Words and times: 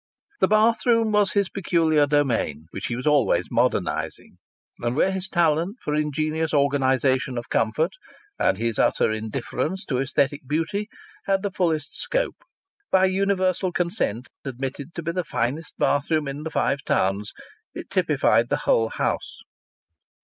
The 0.39 0.47
bathroom 0.47 1.11
was 1.11 1.33
his 1.33 1.47
peculiar 1.51 2.07
domain, 2.07 2.65
which 2.71 2.87
he 2.87 2.95
was 2.95 3.05
always 3.05 3.51
modernizing, 3.51 4.39
and 4.79 4.95
where 4.95 5.11
his 5.11 5.29
talent 5.29 5.77
for 5.83 5.95
the 5.95 6.01
ingenious 6.01 6.55
organization 6.55 7.37
of 7.37 7.49
comfort, 7.49 7.91
and 8.39 8.57
his 8.57 8.79
utter 8.79 9.11
indifference 9.11 9.85
to 9.85 9.99
aesthetic 9.99 10.41
beauty, 10.47 10.89
had 11.25 11.43
the 11.43 11.51
fullest 11.51 11.95
scope. 11.95 12.37
By 12.91 13.05
universal 13.05 13.71
consent 13.71 14.29
admitted 14.43 14.95
to 14.95 15.03
be 15.03 15.11
the 15.11 15.23
finest 15.23 15.77
bathroom 15.77 16.27
in 16.27 16.41
the 16.41 16.49
Five 16.49 16.83
Towns, 16.83 17.31
it 17.75 17.91
typified 17.91 18.49
the 18.49 18.57
whole 18.65 18.89
house. 18.89 19.37